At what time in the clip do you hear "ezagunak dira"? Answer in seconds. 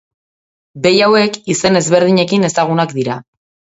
2.51-3.19